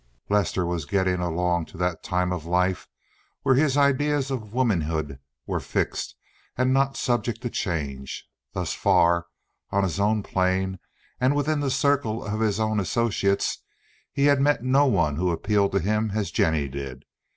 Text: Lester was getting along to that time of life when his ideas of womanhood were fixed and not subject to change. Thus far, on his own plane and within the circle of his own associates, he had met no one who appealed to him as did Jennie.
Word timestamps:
Lester 0.29 0.65
was 0.65 0.85
getting 0.85 1.19
along 1.19 1.65
to 1.67 1.77
that 1.77 2.01
time 2.01 2.33
of 2.33 2.47
life 2.47 2.87
when 3.43 3.55
his 3.55 3.77
ideas 3.77 4.31
of 4.31 4.51
womanhood 4.51 5.19
were 5.45 5.59
fixed 5.59 6.15
and 6.57 6.73
not 6.73 6.97
subject 6.97 7.41
to 7.41 7.51
change. 7.51 8.25
Thus 8.53 8.73
far, 8.73 9.27
on 9.69 9.83
his 9.83 9.99
own 9.99 10.23
plane 10.23 10.79
and 11.19 11.35
within 11.35 11.59
the 11.59 11.69
circle 11.69 12.25
of 12.25 12.39
his 12.39 12.59
own 12.59 12.79
associates, 12.79 13.59
he 14.11 14.25
had 14.25 14.41
met 14.41 14.63
no 14.63 14.87
one 14.87 15.17
who 15.17 15.29
appealed 15.29 15.71
to 15.73 15.79
him 15.79 16.13
as 16.15 16.31
did 16.31 16.33
Jennie. 16.35 16.99